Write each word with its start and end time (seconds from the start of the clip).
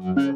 Selamat 0.00 0.32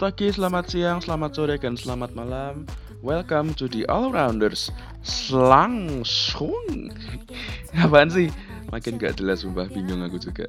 pagi, 0.00 0.32
selamat 0.32 0.64
siang, 0.72 1.04
selamat 1.04 1.30
sore, 1.36 1.60
dan 1.60 1.76
selamat 1.76 2.16
malam. 2.16 2.64
Welcome 3.04 3.52
to 3.60 3.68
the 3.68 3.84
All 3.92 4.08
Rounders 4.08 4.72
Slangsung. 5.04 6.96
Apaan 7.84 8.08
sih? 8.08 8.32
Makin 8.72 8.96
gak 8.96 9.20
jelas, 9.20 9.44
sumpah 9.44 9.68
bingung 9.68 10.00
aku 10.00 10.16
juga. 10.16 10.48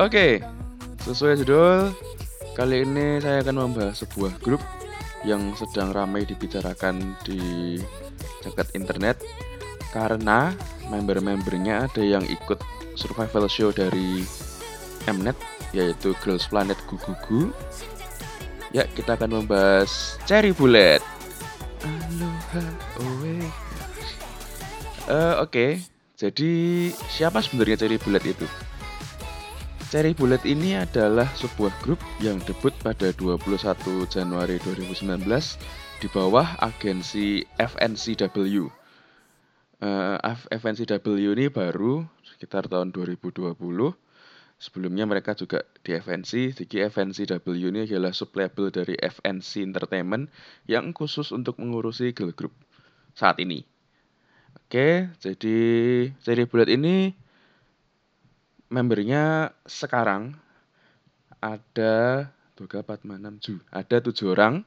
Oke, 0.00 0.40
sesuai 1.04 1.44
judul, 1.44 1.92
kali 2.56 2.88
ini 2.88 3.20
saya 3.20 3.44
akan 3.44 3.68
membahas 3.68 4.00
sebuah 4.00 4.40
grup 4.40 4.64
yang 5.28 5.52
sedang 5.60 5.92
ramai 5.92 6.24
dibicarakan 6.24 7.20
di 7.20 7.76
jagat 8.40 8.72
internet 8.72 9.20
karena 9.94 10.50
member-membernya 10.90 11.86
ada 11.86 12.02
yang 12.02 12.26
ikut 12.26 12.58
survival 12.98 13.46
show 13.46 13.70
dari 13.70 14.26
Mnet 15.06 15.38
yaitu 15.70 16.12
Girls 16.20 16.50
Planet 16.50 16.78
Gugugu 16.90 17.54
Ya, 18.74 18.90
kita 18.90 19.14
akan 19.14 19.38
membahas 19.46 20.18
Cherry 20.26 20.50
Bullet. 20.50 20.98
Aloha, 21.86 22.64
owe. 22.98 23.36
Uh, 25.06 25.38
Oke, 25.38 25.46
okay. 25.46 25.70
jadi 26.18 26.50
siapa 27.06 27.38
sebenarnya 27.38 27.86
Cherry 27.86 28.02
Bullet 28.02 28.26
itu? 28.26 28.42
Cherry 29.94 30.10
Bullet 30.10 30.42
ini 30.42 30.74
adalah 30.74 31.30
sebuah 31.38 31.70
grup 31.86 32.02
yang 32.18 32.42
debut 32.42 32.74
pada 32.82 33.14
21 33.14 34.10
Januari 34.10 34.58
2019 34.58 35.22
di 36.02 36.10
bawah 36.10 36.58
agensi 36.58 37.46
FNCW. 37.54 38.66
Uh, 39.82 40.16
FNCW 40.54 41.34
ini 41.34 41.50
baru 41.50 42.06
sekitar 42.22 42.70
tahun 42.70 42.94
2020 42.94 43.52
Sebelumnya 44.54 45.04
mereka 45.04 45.34
juga 45.34 45.66
di 45.82 45.92
FNC, 45.98 46.54
jadi 46.54 46.88
FNCW 46.88 47.52
ini 47.74 47.84
adalah 47.84 48.14
sublabel 48.14 48.70
dari 48.70 48.94
FNC 48.96 49.66
Entertainment 49.66 50.30
yang 50.70 50.94
khusus 50.94 51.34
untuk 51.34 51.58
mengurusi 51.58 52.14
girl 52.14 52.30
group 52.32 52.54
saat 53.12 53.42
ini. 53.42 53.66
Oke, 54.54 55.10
jadi 55.18 55.58
seri 56.22 56.46
bulat 56.46 56.70
ini 56.70 57.12
membernya 58.70 59.52
sekarang 59.66 60.38
ada 61.42 62.30
3, 62.56 62.64
4, 62.64 63.04
6, 63.04 63.60
7. 63.60 63.74
Ada 63.74 63.96
tujuh 64.00 64.32
orang, 64.32 64.62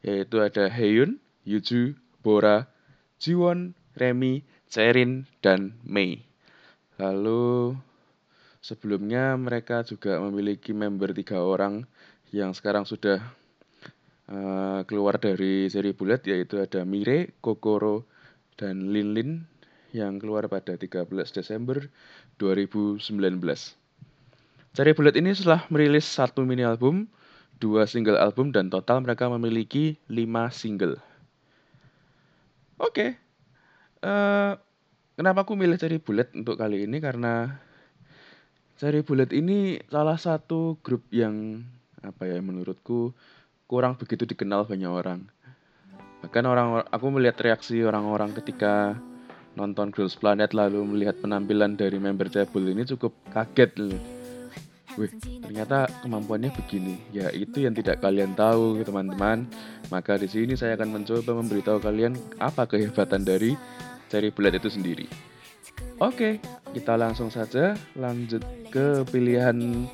yaitu 0.00 0.40
ada 0.40 0.70
Heyun, 0.70 1.18
Yuju, 1.42 1.98
Bora, 2.22 2.70
Jiwon, 3.18 3.76
Remy, 3.98 4.46
Cherin, 4.70 5.26
dan 5.42 5.74
Mei. 5.82 6.22
Lalu 6.98 7.74
Sebelumnya 8.58 9.38
mereka 9.38 9.86
juga 9.86 10.18
memiliki 10.18 10.74
member 10.74 11.14
tiga 11.14 11.40
orang 11.40 11.86
yang 12.34 12.52
sekarang 12.52 12.84
sudah 12.84 13.22
uh, 14.28 14.82
keluar 14.84 15.16
dari 15.16 15.70
seri 15.70 15.94
bulat 15.94 16.26
yaitu 16.26 16.58
ada 16.58 16.82
Mire, 16.82 17.38
Kokoro, 17.38 18.04
dan 18.58 18.90
Linlin 18.90 19.46
yang 19.94 20.18
keluar 20.18 20.50
pada 20.50 20.76
13 20.76 21.08
Desember 21.32 21.86
2019. 22.42 23.00
Seri 24.76 24.92
bulat 24.92 25.14
ini 25.16 25.32
setelah 25.32 25.64
merilis 25.70 26.04
satu 26.04 26.44
mini 26.44 26.66
album, 26.66 27.08
dua 27.62 27.88
single 27.88 28.20
album, 28.20 28.52
dan 28.52 28.68
total 28.68 29.00
mereka 29.00 29.30
memiliki 29.32 29.96
lima 30.10 30.52
single. 30.52 31.00
Oke, 32.76 32.92
okay. 32.92 33.10
Eh, 34.02 34.52
kenapa 35.18 35.42
aku 35.42 35.58
milih 35.58 35.78
Cherry 35.78 35.98
Bullet 35.98 36.30
untuk 36.34 36.58
kali 36.58 36.86
ini? 36.86 36.98
Karena 36.98 37.50
Cherry 38.78 39.02
Bullet 39.02 39.34
ini 39.34 39.82
salah 39.90 40.18
satu 40.18 40.78
grup 40.82 41.02
yang 41.10 41.66
apa 41.98 42.30
ya 42.30 42.38
menurutku 42.38 43.10
kurang 43.66 43.98
begitu 43.98 44.24
dikenal 44.24 44.64
banyak 44.64 44.88
orang. 44.88 45.26
Bahkan 46.22 46.44
orang 46.46 46.68
aku 46.90 47.06
melihat 47.14 47.38
reaksi 47.42 47.82
orang-orang 47.82 48.34
ketika 48.34 48.98
nonton 49.58 49.90
Girls 49.90 50.14
Planet 50.14 50.54
lalu 50.54 50.82
melihat 50.86 51.18
penampilan 51.18 51.74
dari 51.74 51.98
member 51.98 52.30
Cebul 52.30 52.70
ini 52.70 52.86
cukup 52.86 53.14
kaget 53.34 53.74
loh. 53.78 53.98
Wih, 54.98 55.14
ternyata 55.46 55.86
kemampuannya 56.02 56.50
begini. 56.50 56.98
Ya, 57.14 57.30
itu 57.30 57.62
yang 57.62 57.70
tidak 57.70 58.02
kalian 58.02 58.34
tahu, 58.34 58.82
teman-teman. 58.82 59.46
Maka 59.94 60.18
di 60.18 60.26
sini 60.26 60.58
saya 60.58 60.74
akan 60.74 60.90
mencoba 60.90 61.38
memberitahu 61.38 61.78
kalian 61.78 62.18
apa 62.42 62.66
kehebatan 62.66 63.22
dari 63.22 63.54
Cherry 64.08 64.32
Bullet 64.32 64.56
itu 64.56 64.72
sendiri. 64.72 65.06
Oke, 66.00 66.40
kita 66.72 66.96
langsung 66.96 67.28
saja 67.28 67.76
lanjut 67.98 68.42
ke 68.72 69.04
pilihan 69.10 69.86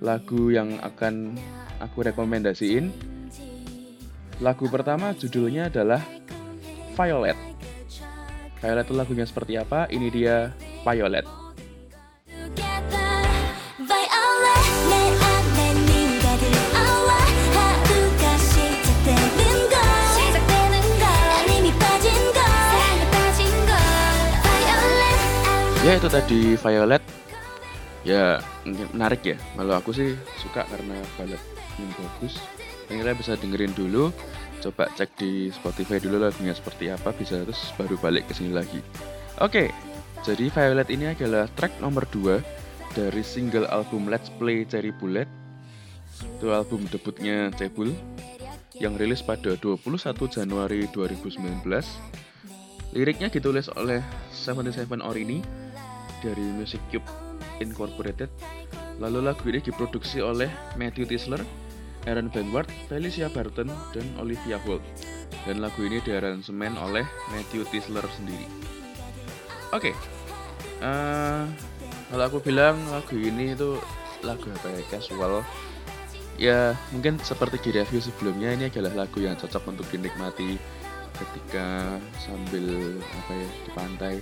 lagu 0.00 0.52
yang 0.52 0.80
akan 0.80 1.36
aku 1.80 2.04
rekomendasiin. 2.04 2.92
Lagu 4.40 4.66
pertama 4.72 5.12
judulnya 5.12 5.68
adalah 5.68 6.00
Violet. 6.96 7.36
Violet 8.60 8.84
itu 8.84 8.94
lagunya 8.96 9.24
seperti 9.24 9.56
apa? 9.56 9.88
Ini 9.88 10.08
dia 10.12 10.52
Violet. 10.84 11.39
Ya 25.84 25.92
itu 25.96 26.08
tadi 26.12 26.40
Violet. 26.56 27.02
Ya 28.04 28.40
menarik 28.92 29.22
ya. 29.24 29.36
Kalau 29.56 29.74
aku 29.76 29.90
sih 29.92 30.16
suka 30.40 30.64
karena 30.68 30.96
Violet 31.16 31.42
yang 31.80 31.90
bagus. 31.96 32.40
Kalian 32.88 33.16
bisa 33.16 33.36
dengerin 33.36 33.72
dulu. 33.72 34.12
Coba 34.60 34.92
cek 34.92 35.16
di 35.16 35.48
Spotify 35.48 35.96
dulu 35.96 36.20
lagunya 36.20 36.52
seperti 36.52 36.92
apa 36.92 37.16
bisa 37.16 37.40
terus 37.40 37.72
baru 37.80 37.96
balik 37.96 38.28
ke 38.28 38.36
sini 38.36 38.52
lagi. 38.52 38.84
Oke 39.40 39.72
jadi 40.20 40.52
Violet 40.52 40.88
ini 40.92 41.16
adalah 41.16 41.48
track 41.56 41.80
nomor 41.80 42.04
2 42.12 42.44
dari 42.92 43.24
single 43.24 43.64
album 43.72 44.12
Let's 44.12 44.28
Play 44.36 44.68
Cherry 44.68 44.92
Bullet. 44.92 45.24
Itu 46.20 46.52
album 46.52 46.84
debutnya 46.92 47.48
Cebul 47.56 47.96
yang 48.76 49.00
rilis 49.00 49.24
pada 49.24 49.56
21 49.56 49.96
Januari 50.28 50.84
2019 50.92 51.64
liriknya 52.90 53.30
ditulis 53.30 53.70
oleh 53.78 54.02
77 54.34 54.88
Orini 55.00 55.38
dari 56.20 56.44
Music 56.54 56.80
Cube 56.92 57.06
Incorporated. 57.60 58.28
Lalu 59.00 59.24
lagu 59.24 59.44
ini 59.48 59.60
diproduksi 59.64 60.20
oleh 60.20 60.48
Matthew 60.76 61.08
Tisler, 61.08 61.40
Aaron 62.04 62.28
Benward, 62.28 62.68
Felicia 62.88 63.32
Barton, 63.32 63.72
dan 63.96 64.06
Olivia 64.20 64.60
Holt. 64.68 64.84
Dan 65.48 65.64
lagu 65.64 65.80
ini 65.84 66.04
diaransemen 66.04 66.76
oleh 66.76 67.04
Matthew 67.32 67.64
Tisler 67.72 68.04
sendiri. 68.12 68.44
Oke, 69.72 69.92
okay. 69.92 69.94
uh, 70.84 70.88
eh, 70.88 71.42
kalau 72.10 72.24
aku 72.26 72.38
bilang 72.42 72.76
lagu 72.90 73.14
ini 73.16 73.54
itu 73.54 73.78
lagu 74.26 74.50
apa 74.50 74.68
ya, 74.68 74.82
casual. 74.90 75.46
Ya 76.40 76.72
mungkin 76.90 77.20
seperti 77.20 77.60
di 77.68 77.70
review 77.78 78.00
sebelumnya 78.00 78.56
ini 78.56 78.72
adalah 78.72 79.04
lagu 79.04 79.20
yang 79.20 79.36
cocok 79.36 79.60
untuk 79.70 79.86
dinikmati 79.92 80.56
ketika 81.20 82.00
sambil 82.16 82.96
apa 82.96 83.32
ya 83.36 83.48
di 83.64 83.70
pantai 83.76 84.14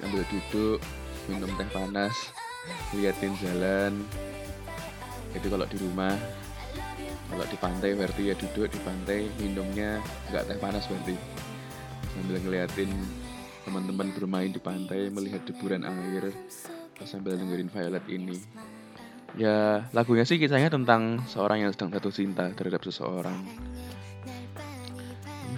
sambil 0.00 0.24
duduk 0.26 0.80
minum 1.28 1.50
teh 1.54 1.68
panas 1.70 2.32
liatin 2.96 3.32
jalan. 3.38 3.92
Jadi 5.30 5.46
kalau 5.46 5.66
di 5.68 5.76
rumah 5.78 6.16
kalau 7.30 7.46
di 7.46 7.56
pantai 7.62 7.94
berarti 7.94 8.22
ya 8.32 8.34
duduk 8.34 8.66
di 8.66 8.80
pantai 8.82 9.30
minumnya 9.38 10.02
nggak 10.32 10.44
teh 10.50 10.58
panas 10.58 10.88
berarti. 10.90 11.14
Sambil 12.10 12.42
ngeliatin 12.42 12.90
teman-teman 13.62 14.10
bermain 14.16 14.50
di 14.50 14.58
pantai 14.58 15.12
melihat 15.12 15.46
deburan 15.46 15.86
air 15.86 16.34
sambil 17.06 17.38
dengerin 17.38 17.70
Violet 17.70 18.04
ini. 18.10 18.36
Ya 19.38 19.86
lagunya 19.94 20.26
sih 20.26 20.42
kisahnya 20.42 20.74
tentang 20.74 21.22
seorang 21.30 21.62
yang 21.62 21.70
sedang 21.70 21.94
jatuh 21.94 22.10
cinta 22.10 22.50
terhadap 22.50 22.82
seseorang. 22.82 23.46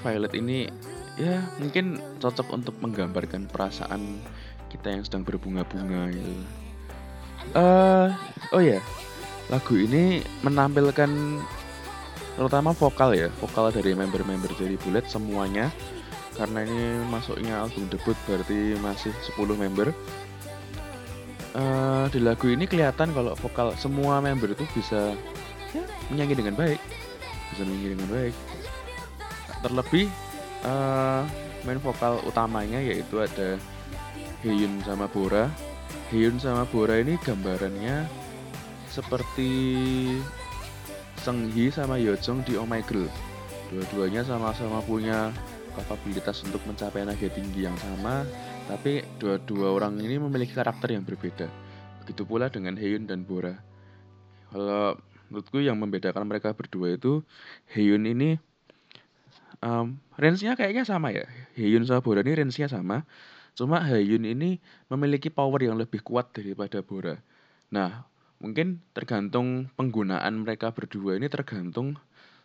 Violet 0.03 0.35
ini 0.37 0.69
ya 1.21 1.45
mungkin 1.61 2.01
cocok 2.21 2.49
untuk 2.53 2.75
menggambarkan 2.81 3.49
perasaan 3.51 4.21
kita 4.73 4.89
yang 4.89 5.03
sedang 5.05 5.23
berbunga-bunga 5.27 6.09
gitu. 6.13 6.33
Uh, 7.53 8.09
oh 8.55 8.63
ya, 8.63 8.81
lagu 9.53 9.75
ini 9.77 10.25
menampilkan 10.41 11.11
terutama 12.39 12.73
vokal 12.73 13.13
ya, 13.13 13.29
vokal 13.43 13.69
dari 13.69 13.93
member-member 13.93 14.57
dari 14.57 14.81
Bullet 14.81 15.05
semuanya 15.05 15.69
karena 16.33 16.65
ini 16.65 17.05
masuknya 17.13 17.61
album 17.61 17.93
debut 17.93 18.17
berarti 18.25 18.79
masih 18.81 19.13
10 19.37 19.53
member. 19.53 19.93
Uh, 21.53 22.09
di 22.09 22.17
lagu 22.17 22.49
ini 22.49 22.65
kelihatan 22.65 23.13
kalau 23.13 23.37
vokal 23.37 23.77
semua 23.77 24.25
member 24.25 24.57
itu 24.57 24.65
bisa 24.73 25.13
ya, 25.77 25.85
menyanyi 26.09 26.41
dengan 26.41 26.57
baik, 26.57 26.81
bisa 27.53 27.69
menyanyi 27.69 27.89
dengan 27.93 28.09
baik. 28.09 28.35
Terlebih 29.61 30.09
uh, 30.67 31.23
main 31.63 31.79
vokal 31.79 32.23
utamanya 32.27 32.79
yaitu 32.83 33.23
ada 33.23 33.59
Hyun 34.43 34.83
sama 34.83 35.07
Bora. 35.07 35.47
Hyun 36.11 36.37
sama 36.43 36.67
Bora 36.67 36.99
ini 36.99 37.15
gambarannya 37.23 38.07
seperti 38.91 39.51
Seunggi 41.23 41.71
sama 41.71 42.03
Yeojong 42.03 42.43
di 42.43 42.59
Oh 42.59 42.67
My 42.67 42.83
Girl. 42.83 43.07
Dua-duanya 43.71 44.27
sama-sama 44.27 44.83
punya 44.83 45.31
kapabilitas 45.79 46.43
untuk 46.43 46.61
mencapai 46.67 47.07
naga 47.07 47.31
tinggi 47.31 47.65
yang 47.65 47.79
sama, 47.79 48.27
tapi 48.67 49.07
dua-dua 49.23 49.73
orang 49.73 49.97
ini 50.03 50.19
memiliki 50.19 50.53
karakter 50.53 50.93
yang 50.93 51.07
berbeda. 51.07 51.47
Begitu 52.03 52.27
pula 52.27 52.51
dengan 52.51 52.75
Hyun 52.75 53.07
dan 53.07 53.23
Bora. 53.23 53.55
Kalau 54.51 54.99
menurutku 55.31 55.63
yang 55.63 55.79
membedakan 55.79 56.27
mereka 56.27 56.53
berdua 56.53 56.99
itu 56.99 57.23
Hyun 57.71 58.05
ini 58.05 58.37
um, 59.63 59.97
range-nya 60.19 60.59
kayaknya 60.59 60.85
sama 60.85 61.15
ya. 61.15 61.25
Hyun 61.57 61.87
sama 61.87 62.03
Bora 62.03 62.21
ini 62.21 62.35
range-nya 62.37 62.69
sama. 62.69 63.07
Cuma 63.55 63.81
Hyun 63.81 64.27
ini 64.27 64.59
memiliki 64.91 65.31
power 65.31 65.63
yang 65.63 65.79
lebih 65.79 66.03
kuat 66.05 66.35
daripada 66.35 66.83
Bora. 66.85 67.17
Nah, 67.73 68.05
mungkin 68.43 68.83
tergantung 68.93 69.71
penggunaan 69.79 70.43
mereka 70.45 70.75
berdua 70.75 71.17
ini 71.17 71.31
tergantung 71.31 71.97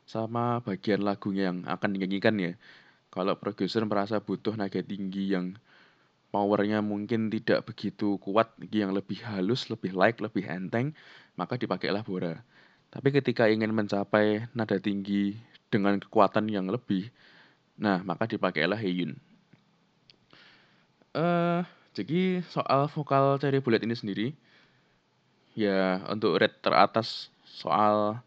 sama 0.07 0.63
bagian 0.63 1.03
lagunya 1.03 1.51
yang 1.51 1.67
akan 1.67 1.89
dinyanyikan 1.97 2.37
ya. 2.39 2.53
Kalau 3.11 3.35
produser 3.35 3.83
merasa 3.83 4.21
butuh 4.21 4.55
naga 4.55 4.79
tinggi 4.79 5.33
yang 5.35 5.57
powernya 6.29 6.83
mungkin 6.83 7.31
tidak 7.33 7.65
begitu 7.65 8.19
kuat, 8.21 8.51
yang 8.69 8.93
lebih 8.93 9.23
halus, 9.25 9.71
lebih 9.71 9.95
light, 9.95 10.19
lebih 10.19 10.45
enteng, 10.47 10.93
maka 11.39 11.57
dipakailah 11.57 12.03
Bora. 12.03 12.39
Tapi 12.87 13.11
ketika 13.11 13.51
ingin 13.51 13.75
mencapai 13.75 14.47
nada 14.55 14.79
tinggi 14.79 15.35
dengan 15.67 15.99
kekuatan 15.99 16.47
yang 16.47 16.71
lebih, 16.71 17.11
nah 17.75 17.99
maka 18.03 18.27
dipakailah 18.29 18.79
Heyun. 18.79 19.19
Uh, 21.17 21.65
jadi 21.97 22.45
soal 22.45 22.85
vokal 22.93 23.41
Cherry 23.41 23.59
Bullet 23.59 23.81
ini 23.81 23.97
sendiri, 23.97 24.27
ya 25.57 26.05
untuk 26.07 26.37
rate 26.37 26.61
teratas 26.61 27.33
soal 27.43 28.21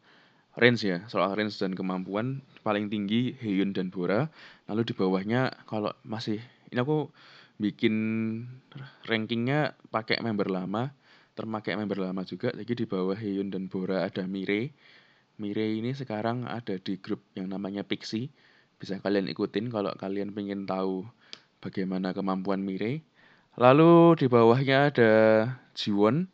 range 0.58 0.82
ya, 0.82 1.06
soal 1.06 1.32
range 1.38 1.56
dan 1.62 1.78
kemampuan 1.78 2.42
paling 2.66 2.90
tinggi 2.90 3.32
Heyun 3.38 3.70
dan 3.70 3.88
Bora. 3.94 4.26
Lalu 4.66 4.90
di 4.90 4.94
bawahnya 4.98 5.54
kalau 5.70 5.94
masih 6.02 6.42
ini 6.70 6.82
aku 6.82 7.08
bikin 7.60 7.94
rankingnya 9.06 9.78
pakai 9.94 10.18
member 10.18 10.50
lama, 10.50 10.90
terpakai 11.38 11.78
member 11.78 12.02
lama 12.02 12.26
juga. 12.26 12.50
Jadi 12.50 12.84
di 12.84 12.86
bawah 12.90 13.14
Heyun 13.14 13.54
dan 13.54 13.70
Bora 13.70 14.08
ada 14.08 14.26
Mire. 14.26 14.74
Mire 15.40 15.72
ini 15.72 15.96
sekarang 15.96 16.44
ada 16.44 16.76
di 16.76 17.00
grup 17.00 17.24
yang 17.32 17.48
namanya 17.48 17.80
Pixie. 17.80 18.28
Bisa 18.76 19.00
kalian 19.00 19.24
ikutin 19.32 19.72
kalau 19.72 19.88
kalian 19.96 20.36
pengen 20.36 20.68
tahu 20.68 21.08
bagaimana 21.64 22.12
kemampuan 22.12 22.60
Mire. 22.60 23.00
Lalu 23.56 24.20
di 24.20 24.28
bawahnya 24.28 24.92
ada 24.92 25.12
Jiwon. 25.72 26.28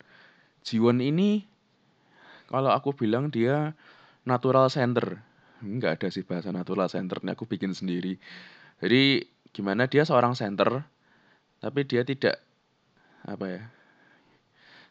Jiwon 0.67 0.99
ini 0.99 1.47
kalau 2.51 2.75
aku 2.75 2.91
bilang 2.91 3.31
dia 3.31 3.71
natural 4.27 4.67
center. 4.67 5.23
Enggak 5.63 6.03
ada 6.03 6.07
sih 6.11 6.27
bahasa 6.27 6.51
natural 6.51 6.91
center, 6.91 7.23
ini 7.23 7.31
aku 7.31 7.47
bikin 7.47 7.71
sendiri. 7.71 8.19
Jadi 8.83 9.23
gimana 9.55 9.87
dia 9.87 10.03
seorang 10.03 10.35
center 10.35 10.83
tapi 11.63 11.87
dia 11.87 12.03
tidak 12.03 12.43
apa 13.23 13.45
ya? 13.47 13.63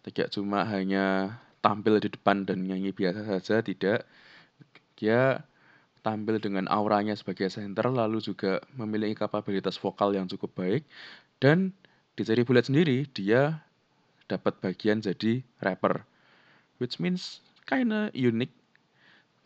Tidak 0.08 0.32
cuma 0.32 0.64
hanya 0.64 1.36
tampil 1.66 1.98
di 1.98 2.06
depan 2.14 2.46
dan 2.46 2.62
nyanyi 2.62 2.94
biasa 2.94 3.26
saja, 3.26 3.58
tidak. 3.58 4.06
Dia 4.94 5.42
tampil 6.06 6.38
dengan 6.38 6.70
auranya 6.70 7.18
sebagai 7.18 7.50
center 7.50 7.90
lalu 7.90 8.22
juga 8.22 8.62
memiliki 8.78 9.18
kapabilitas 9.18 9.74
vokal 9.74 10.14
yang 10.14 10.30
cukup 10.30 10.54
baik 10.54 10.86
dan 11.42 11.74
di 12.14 12.22
Cherry 12.22 12.46
Bullet 12.46 12.70
sendiri 12.70 13.10
dia 13.10 13.66
dapat 14.30 14.62
bagian 14.62 15.02
jadi 15.02 15.42
rapper. 15.58 16.06
Which 16.78 17.02
means 17.02 17.42
kinda 17.66 18.14
unik. 18.14 18.54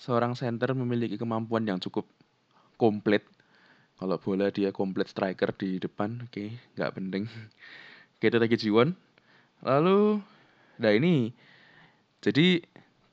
Seorang 0.00 0.36
center 0.36 0.76
memiliki 0.76 1.16
kemampuan 1.16 1.64
yang 1.64 1.80
cukup 1.80 2.04
komplit. 2.76 3.24
Kalau 4.00 4.16
bola 4.16 4.48
dia 4.48 4.72
komplit 4.72 5.12
striker 5.12 5.52
di 5.52 5.76
depan, 5.76 6.24
oke, 6.24 6.32
okay, 6.32 6.56
nggak 6.76 6.92
penting. 6.96 7.24
Kita 8.20 8.40
lagi 8.40 8.56
Jiwon. 8.56 8.96
Lalu, 9.60 10.24
nah 10.80 10.88
ini, 10.88 11.28
jadi 12.20 12.60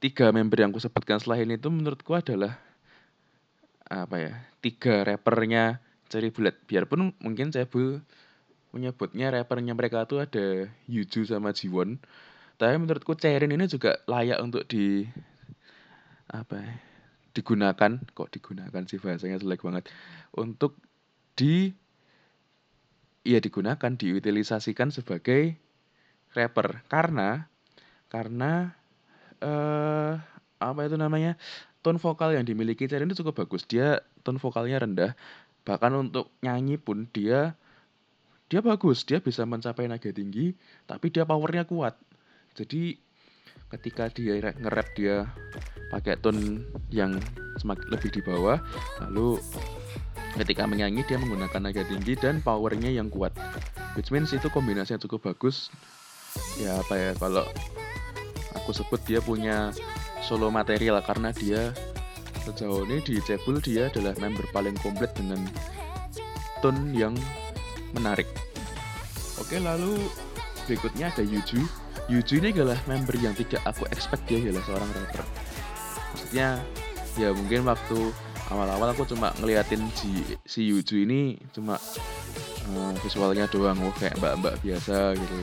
tiga 0.03 0.29
member 0.35 0.59
yang 0.59 0.69
aku 0.75 0.83
sebutkan 0.83 1.17
setelah 1.17 1.41
ini 1.41 1.55
itu 1.55 1.71
menurutku 1.71 2.13
adalah 2.13 2.59
apa 3.87 4.15
ya 4.19 4.33
tiga 4.59 5.07
rappernya 5.07 5.79
Cherry 6.11 6.31
Bullet. 6.31 6.55
Biarpun 6.67 7.15
mungkin 7.19 7.51
Cebul 7.51 8.03
menyebutnya 8.75 9.31
rappernya 9.31 9.73
mereka 9.75 10.03
tuh 10.07 10.23
ada 10.23 10.67
Yuju 10.91 11.27
sama 11.27 11.55
Jiwon. 11.55 11.99
Tapi 12.57 12.75
menurutku 12.75 13.13
Cherin 13.15 13.53
ini 13.53 13.69
juga 13.69 14.01
layak 14.09 14.41
untuk 14.41 14.65
di 14.65 15.05
apa 16.27 16.59
ya, 16.59 16.73
digunakan 17.31 17.91
kok 18.11 18.29
digunakan 18.33 18.83
sih 18.83 18.99
bahasanya 18.99 19.39
jelek 19.39 19.63
banget 19.63 19.87
untuk 20.35 20.75
di 21.37 21.71
ya 23.23 23.39
digunakan 23.39 23.93
diutilisasikan 23.95 24.91
sebagai 24.91 25.55
rapper 26.35 26.83
karena 26.91 27.47
karena 28.11 28.75
eh 29.41 30.13
apa 30.57 30.79
itu 30.85 30.97
namanya 30.97 31.37
tone 31.85 32.01
vokal 32.01 32.33
yang 32.33 32.43
dimiliki 32.43 32.89
Cherin 32.89 33.09
itu 33.09 33.21
cukup 33.21 33.45
bagus 33.45 33.69
dia 33.69 34.01
tone 34.25 34.41
vokalnya 34.41 34.81
rendah 34.81 35.11
bahkan 35.61 35.93
untuk 35.93 36.33
nyanyi 36.41 36.79
pun 36.81 37.05
dia 37.11 37.53
dia 38.47 38.63
bagus, 38.63 39.03
dia 39.03 39.19
bisa 39.19 39.43
mencapai 39.43 39.91
naga 39.91 40.07
tinggi, 40.07 40.55
tapi 40.87 41.11
dia 41.11 41.27
powernya 41.27 41.67
kuat. 41.67 41.99
Jadi 42.55 42.95
ketika 43.67 44.07
dia 44.07 44.39
nge-rap 44.39 44.87
dia 44.95 45.27
pakai 45.91 46.15
tone 46.15 46.63
yang 46.87 47.19
semakin 47.59 47.87
lebih 47.91 48.07
di 48.07 48.23
bawah, 48.23 48.55
lalu 49.03 49.35
ketika 50.39 50.63
menyanyi 50.63 51.03
dia 51.03 51.19
menggunakan 51.19 51.59
naga 51.59 51.83
tinggi 51.83 52.15
dan 52.15 52.39
powernya 52.39 52.87
yang 52.87 53.11
kuat. 53.11 53.35
Which 53.99 54.15
means 54.15 54.31
itu 54.31 54.47
kombinasinya 54.47 55.03
cukup 55.03 55.35
bagus. 55.35 55.67
Ya 56.55 56.79
apa 56.79 56.95
ya 56.95 57.11
kalau 57.19 57.43
aku 58.57 58.73
sebut 58.73 58.99
dia 59.05 59.21
punya 59.21 59.71
solo 60.25 60.49
material 60.49 60.99
karena 61.05 61.29
dia 61.31 61.71
sejauh 62.43 62.87
ini 62.87 63.03
di 63.03 63.19
Cebul 63.19 63.59
dia 63.59 63.91
adalah 63.91 64.15
member 64.17 64.47
paling 64.55 64.75
komplit 64.79 65.11
dengan 65.15 65.39
tone 66.63 66.95
yang 66.95 67.13
menarik. 67.91 68.27
Oke, 69.37 69.61
lalu 69.61 69.99
berikutnya 70.65 71.13
ada 71.13 71.23
Yuju. 71.23 71.61
Yuju 72.07 72.33
ini 72.39 72.55
adalah 72.55 72.79
member 72.87 73.15
yang 73.19 73.35
tidak 73.35 73.61
aku 73.67 73.83
expect 73.91 74.23
dia 74.31 74.39
adalah 74.39 74.63
seorang 74.63 74.89
rapper. 74.95 75.23
Maksudnya 76.15 76.47
ya 77.19 77.29
mungkin 77.35 77.67
waktu 77.67 77.99
awal-awal 78.47 78.95
aku 78.95 79.03
cuma 79.11 79.35
ngeliatin 79.43 79.83
si, 79.91 80.23
si 80.47 80.71
Yuju 80.71 81.03
ini 81.03 81.35
cuma 81.51 81.75
uh, 82.71 82.91
visualnya 83.03 83.45
doang, 83.51 83.75
oh, 83.83 83.93
kayak 83.99 84.15
mbak-mbak 84.23 84.55
biasa 84.63 85.19
gitu. 85.19 85.37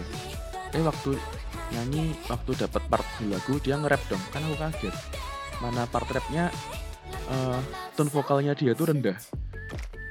Eh 0.72 0.82
waktu 0.82 1.10
nyanyi, 1.74 2.14
waktu 2.30 2.54
dapat 2.54 2.82
part 2.86 3.06
di 3.18 3.26
lagu 3.26 3.58
dia 3.58 3.74
nge-rap 3.74 4.02
dong, 4.06 4.22
kan 4.30 4.46
aku 4.46 4.56
kaget. 4.62 4.94
Mana 5.58 5.86
part 5.90 6.06
rapnya 6.06 6.54
uh, 7.30 7.58
tone 7.98 8.10
vokalnya 8.10 8.54
dia 8.54 8.72
tuh 8.78 8.90
rendah. 8.90 9.18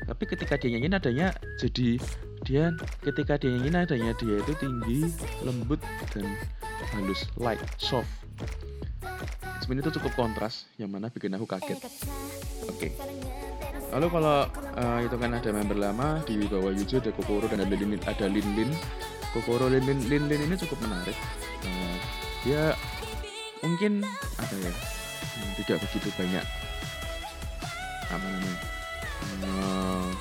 Tapi 0.03 0.23
ketika 0.27 0.59
dia 0.59 0.75
nyanyi 0.75 0.89
nadanya 0.91 1.27
jadi 1.55 1.95
dia 2.43 2.75
ketika 2.99 3.39
dia 3.39 3.55
nyanyi 3.55 3.71
nadanya 3.71 4.11
dia 4.19 4.35
itu 4.43 4.53
tinggi 4.59 4.99
lembut 5.47 5.79
dan 6.11 6.27
halus 6.91 7.23
light 7.39 7.61
soft. 7.79 8.09
Sebenarnya 9.63 9.87
itu 9.87 9.95
cukup 9.95 10.11
kontras 10.19 10.67
yang 10.75 10.91
mana 10.91 11.07
bikin 11.07 11.31
aku 11.39 11.47
kaget. 11.47 11.79
Oke. 12.67 12.91
Okay. 12.91 12.91
lalu 13.93 14.09
kalau 14.09 14.49
uh, 14.73 14.99
itu 15.05 15.15
kan 15.21 15.37
ada 15.37 15.53
member 15.53 15.77
lama 15.77 16.17
di 16.25 16.49
bawah 16.49 16.73
Yuju 16.73 16.97
ada 16.97 17.13
Kokoro 17.13 17.45
dan 17.45 17.61
ada 17.61 17.75
Lin. 17.77 17.95
Ada 18.01 18.25
Lin 18.25 18.47
Lin. 18.57 18.71
Kokoro 19.31 19.69
Lin 19.71 19.85
Lin. 19.85 19.99
Lin 20.09 20.23
Lin 20.27 20.41
ini 20.49 20.55
cukup 20.57 20.81
menarik 20.83 21.15
uh, 21.63 21.95
dia 22.43 22.63
mungkin 23.63 24.03
apa 24.39 24.55
ya. 24.59 24.73
Tidak 25.59 25.77
begitu 25.79 26.07
banyak. 26.19 26.45
Apa 28.11 28.25
namanya? 28.25 28.55
Uh, 29.43 30.11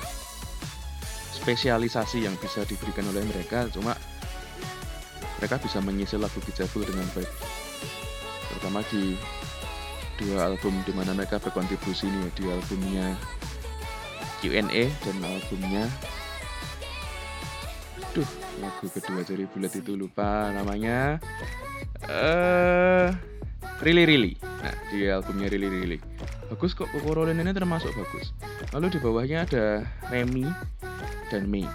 spesialisasi 1.35 2.23
yang 2.23 2.35
bisa 2.39 2.63
diberikan 2.63 3.03
oleh 3.11 3.23
mereka 3.27 3.67
cuma 3.67 3.99
mereka 5.43 5.59
bisa 5.59 5.83
mengisi 5.83 6.15
lagu 6.15 6.39
Bijabul 6.39 6.87
dengan 6.87 7.03
baik. 7.11 7.27
Terutama 8.47 8.79
di 8.87 9.19
dua 10.15 10.47
album 10.47 10.79
di 10.87 10.95
mana 10.95 11.11
mereka 11.11 11.41
berkontribusi 11.41 12.07
nih 12.07 12.31
di 12.31 12.43
albumnya 12.47 13.17
Q&A 14.39 14.87
dan 15.03 15.17
albumnya 15.19 15.83
Duh, 18.13 18.29
lagu 18.61 18.85
kedua 18.93 19.21
dari 19.25 19.49
Bulat 19.49 19.73
itu 19.73 19.97
lupa 19.97 20.53
namanya. 20.53 21.17
Eh 22.05 23.09
uh, 23.09 23.09
Really 23.81 24.05
Really. 24.05 24.33
Nah, 24.41 24.75
di 24.93 25.09
albumnya 25.09 25.49
Really 25.49 25.67
Really 25.67 25.99
bagus 26.53 26.77
kok 26.77 26.85
Kokorolin 26.93 27.41
ini 27.41 27.49
termasuk 27.49 27.89
bagus. 27.97 28.29
Lalu 28.77 28.93
di 28.93 28.99
bawahnya 29.01 29.49
ada 29.49 29.65
Remy 30.13 30.45
dan 31.33 31.49
Mei. 31.49 31.65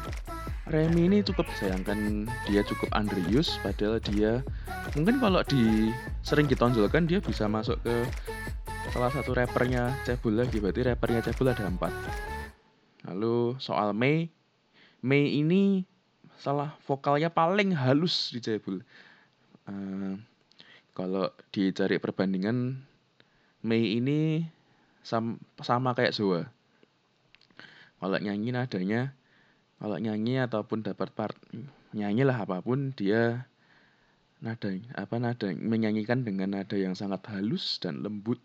Remy 0.70 1.10
ini 1.10 1.18
cukup 1.26 1.50
disayangkan 1.50 2.30
dia 2.46 2.62
cukup 2.62 2.86
underuse 2.94 3.58
padahal 3.66 3.98
dia 3.98 4.44
mungkin 4.94 5.18
kalau 5.18 5.42
di 5.42 5.90
sering 6.22 6.46
ditonjolkan 6.46 7.10
dia 7.10 7.18
bisa 7.18 7.50
masuk 7.50 7.80
ke 7.82 8.06
salah 8.94 9.10
satu 9.10 9.34
rappernya 9.34 9.96
Cebul 10.06 10.38
lagi 10.38 10.62
berarti 10.62 10.86
rappernya 10.86 11.26
Cebul 11.26 11.50
ada 11.50 11.66
empat. 11.66 11.90
Lalu 13.10 13.58
soal 13.58 13.90
Mei 13.98 14.30
Mei 15.02 15.42
ini 15.42 15.82
salah 16.38 16.78
vokalnya 16.86 17.28
paling 17.28 17.74
halus 17.74 18.30
di 18.30 18.38
Cebul 18.38 18.80
uh, 19.66 20.14
kalau 20.94 21.30
dicari 21.54 22.02
perbandingan 22.02 22.82
Mei 23.58 23.98
ini 23.98 24.46
sam 25.02 25.42
sama 25.58 25.90
kayak 25.90 26.14
Zoa. 26.14 26.46
Kalau 27.98 28.18
nyanyi 28.22 28.54
nadanya 28.54 29.10
kalau 29.82 29.98
nyanyi 29.98 30.38
ataupun 30.46 30.86
dapat 30.86 31.10
part 31.10 31.34
nyanyi 31.90 32.22
lah 32.22 32.46
apa 32.46 32.62
pun 32.62 32.94
dia 32.94 33.50
nada 34.38 34.70
apa 34.94 35.18
nada 35.18 35.50
menyanyikan 35.50 36.22
dengan 36.22 36.54
nada 36.54 36.78
yang 36.78 36.94
sangat 36.94 37.26
halus 37.34 37.82
dan 37.82 37.98
lembut. 38.06 38.38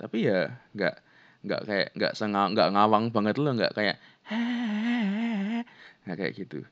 Tapi 0.00 0.24
ya 0.24 0.56
nggak 0.72 1.03
nggak 1.44 1.62
kayak 1.68 1.88
nggak 1.92 2.12
sengal 2.16 2.50
nggak 2.56 2.72
ngawang 2.72 3.12
banget 3.12 3.36
loh 3.36 3.52
nggak 3.52 3.72
kayak 3.76 3.96
nggak 6.04 6.16
kayak 6.16 6.32
gitu 6.34 6.64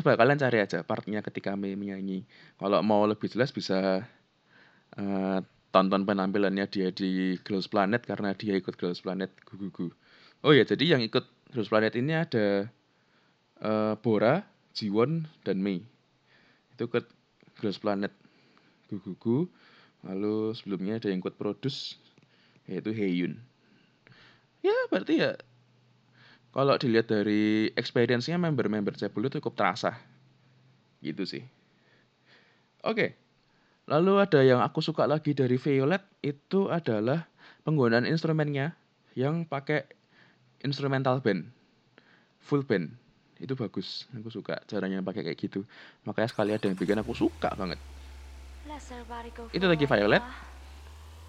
coba 0.00 0.16
kalian 0.16 0.40
cari 0.40 0.58
aja 0.60 0.80
partnya 0.84 1.20
ketika 1.20 1.56
Mei 1.56 1.76
menyanyi 1.76 2.24
kalau 2.56 2.80
mau 2.80 3.04
lebih 3.04 3.28
jelas 3.28 3.52
bisa 3.52 4.04
uh, 4.96 5.38
tonton 5.72 6.08
penampilannya 6.08 6.64
dia 6.72 6.88
di 6.92 7.36
Girls 7.44 7.68
Planet 7.68 8.00
karena 8.04 8.32
dia 8.32 8.56
ikut 8.56 8.76
Girls 8.80 9.04
Planet 9.04 9.28
gugugu 9.44 9.92
Oh 10.44 10.52
ya, 10.52 10.62
jadi 10.62 10.94
yang 10.94 11.02
ikut 11.02 11.24
Heroes 11.50 11.66
Planet 11.72 11.98
ini 11.98 12.12
ada 12.12 12.68
uh, 13.64 13.98
Bora, 13.98 14.44
Jiwon, 14.76 15.26
dan 15.42 15.58
Mei. 15.58 15.80
Itu 16.70 16.86
ikut 16.86 17.02
Heroes 17.58 17.80
Planet 17.80 18.14
Gugugu. 18.86 19.50
Lalu 20.04 20.54
sebelumnya 20.54 21.02
ada 21.02 21.10
yang 21.10 21.18
ikut 21.24 21.34
produce 21.34 21.98
yaitu 22.70 22.94
Heyun. 22.94 23.42
Ya, 24.66 24.74
berarti 24.90 25.14
ya 25.22 25.38
kalau 26.56 26.74
dilihat 26.80 27.12
dari 27.12 27.68
experience-nya 27.76 28.40
member-member 28.40 28.96
Cebul 28.96 29.28
itu 29.28 29.38
cukup 29.38 29.54
terasa. 29.60 29.94
Gitu 31.04 31.22
sih. 31.28 31.44
Oke. 32.80 33.14
Lalu 33.86 34.18
ada 34.18 34.40
yang 34.42 34.58
aku 34.64 34.82
suka 34.82 35.06
lagi 35.06 35.30
dari 35.36 35.60
Violet 35.60 36.02
itu 36.24 36.66
adalah 36.66 37.28
penggunaan 37.62 38.08
instrumennya 38.08 38.74
yang 39.14 39.46
pakai 39.46 39.86
instrumental 40.62 41.22
band 41.22 41.46
full 42.42 42.62
band 42.62 42.94
itu 43.42 43.52
bagus 43.58 44.08
aku 44.16 44.30
suka 44.32 44.62
caranya 44.64 45.02
pakai 45.04 45.26
kayak 45.26 45.38
gitu 45.38 45.66
makanya 46.06 46.30
sekali 46.30 46.50
ada 46.56 46.66
yang 46.70 46.78
bikin 46.78 46.96
aku 47.02 47.12
suka 47.12 47.52
banget 47.52 47.76
itu 49.52 49.66
lagi 49.66 49.84
Violet 49.84 50.24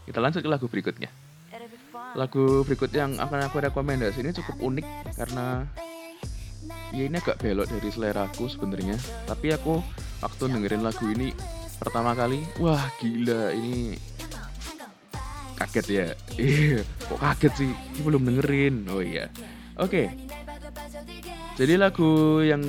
kita 0.07 0.19
lanjut 0.21 0.41
ke 0.45 0.49
lagu 0.49 0.65
berikutnya 0.71 1.11
lagu 2.17 2.65
berikut 2.65 2.89
yang 2.89 3.13
akan 3.21 3.45
aku 3.45 3.61
rekomendasi 3.61 4.25
ini 4.25 4.33
cukup 4.33 4.57
unik 4.57 4.87
karena 5.21 5.69
ya 6.89 7.05
ini 7.05 7.13
agak 7.21 7.37
belok 7.37 7.69
dari 7.69 7.89
selera 7.93 8.25
aku 8.25 8.49
sebenarnya. 8.49 8.97
Tapi 9.29 9.53
aku 9.53 9.77
waktu 10.25 10.49
dengerin 10.49 10.81
lagu 10.81 11.05
ini 11.13 11.29
pertama 11.77 12.17
kali 12.17 12.41
wah 12.57 12.89
gila 12.97 13.53
ini 13.53 14.01
kaget 15.61 15.87
ya. 15.93 16.07
Iya 16.41 16.81
kok 17.05 17.19
kaget 17.21 17.53
sih? 17.53 17.71
Ini 17.71 18.01
belum 18.01 18.21
dengerin. 18.25 18.75
Oh 18.89 19.05
iya. 19.05 19.29
Oke. 19.77 20.09
Okay. 20.09 20.25
jadi 21.57 21.73
lagu 21.77 22.41
yang 22.45 22.61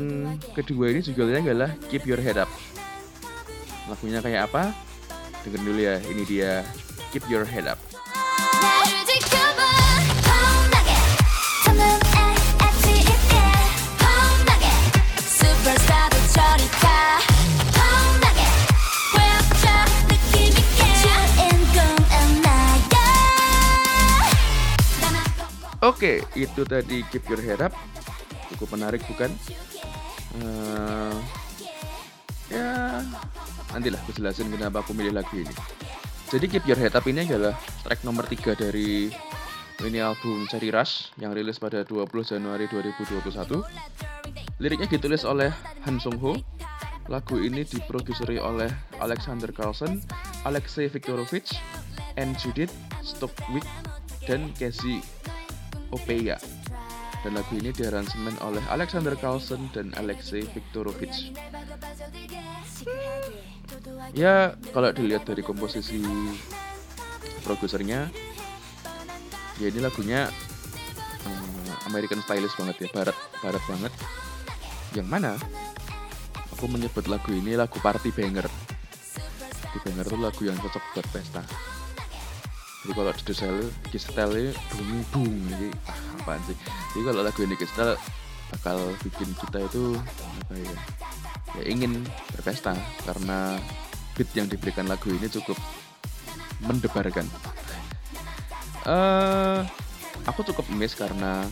kedua 0.56 0.92
ini 0.92 1.00
judulnya 1.04 1.40
adalah 1.40 1.72
Keep 1.88 2.04
Your 2.04 2.20
Head 2.20 2.36
Up. 2.36 2.52
Lagunya 3.88 4.20
kayak 4.20 4.52
apa? 4.52 4.76
Dengerin 5.40 5.64
dulu 5.64 5.80
ya 5.80 5.96
ini 6.04 6.22
dia. 6.28 6.60
Keep 7.16 7.32
Your 7.32 7.48
Head 7.48 7.64
Up 7.64 7.80
Oke, 25.88 26.20
itu 26.36 26.68
tadi 26.68 27.00
keep 27.08 27.24
your 27.32 27.40
head 27.40 27.64
up. 27.64 27.72
Cukup 28.52 28.76
menarik 28.76 29.00
bukan? 29.08 29.32
Uh, 30.36 31.16
ya, 32.52 33.00
nantilah 33.72 33.96
aku 34.04 34.12
jelasin 34.12 34.52
kenapa 34.52 34.84
aku 34.84 34.92
milih 34.92 35.16
lagu 35.16 35.32
ini. 35.40 35.54
Jadi 36.28 36.44
keep 36.44 36.68
your 36.68 36.76
head 36.76 36.92
up 36.92 37.08
ini 37.08 37.24
adalah 37.24 37.56
track 37.88 38.04
nomor 38.04 38.28
3 38.28 38.36
dari 38.52 39.08
ini 39.80 39.98
album 40.04 40.44
Cherry 40.52 40.68
Rush 40.68 41.08
yang 41.16 41.32
rilis 41.32 41.56
pada 41.56 41.80
20 41.80 42.04
Januari 42.36 42.68
2021. 42.68 43.64
Liriknya 44.60 44.92
ditulis 44.92 45.24
oleh 45.24 45.48
Han 45.88 45.96
Sung 45.96 46.20
Ho. 46.20 46.36
Lagu 47.08 47.40
ini 47.40 47.64
diproduseri 47.64 48.36
oleh 48.36 48.68
Alexander 49.00 49.48
Carlson, 49.56 50.04
Alexei 50.44 50.92
Viktorovich, 50.92 51.56
and 52.20 52.36
Judith 52.36 52.76
dan 54.28 54.52
Casey 54.52 55.00
Opeya. 55.92 56.36
Dan 57.26 57.34
lagu 57.34 57.50
ini 57.58 57.74
diaransemen 57.74 58.38
oleh 58.46 58.62
Alexander 58.70 59.18
Carlson 59.18 59.66
dan 59.74 59.90
Alexei 59.98 60.46
Viktorovich. 60.46 61.34
Ya, 64.14 64.54
kalau 64.70 64.94
dilihat 64.94 65.26
dari 65.26 65.42
komposisi 65.42 65.98
produsernya, 67.42 68.06
ya 69.58 69.66
ini 69.66 69.82
lagunya 69.82 70.30
um, 71.26 71.68
American 71.90 72.22
stylish 72.22 72.54
banget 72.54 72.86
ya, 72.86 72.88
barat 72.94 73.16
barat 73.42 73.62
banget. 73.66 73.92
Yang 74.94 75.08
mana 75.10 75.32
aku 76.54 76.70
menyebut 76.70 77.10
lagu 77.10 77.34
ini 77.34 77.58
lagu 77.58 77.82
party 77.82 78.14
banger. 78.14 78.46
Party 79.58 79.78
banger 79.82 80.06
itu 80.06 80.16
lagu 80.22 80.42
yang 80.46 80.56
cocok 80.62 80.84
buat 80.94 81.06
pesta 81.10 81.42
jadi 82.78 82.92
kalau 82.94 83.10
di 83.10 83.34
style 83.34 83.62
di 83.90 83.98
style 83.98 84.54
dung 85.10 85.34
ini 85.50 85.68
ah, 85.90 85.98
apaan 86.22 86.38
sih? 86.46 86.54
Jadi 86.94 87.02
kalau 87.10 87.20
lagu 87.26 87.40
ini 87.42 87.54
style 87.66 87.98
bakal 88.54 88.78
bikin 89.02 89.28
kita 89.34 89.58
itu 89.66 89.98
apa 90.46 90.54
ya 90.56 90.74
ya 91.58 91.62
ingin 91.66 92.06
berpesta 92.32 92.78
karena 93.02 93.58
beat 94.14 94.30
yang 94.38 94.46
diberikan 94.46 94.86
lagu 94.86 95.10
ini 95.10 95.26
cukup 95.26 95.58
mendebarkan. 96.62 97.26
Uh, 98.86 99.66
aku 100.30 100.46
cukup 100.46 100.64
miss 100.70 100.94
karena 100.94 101.44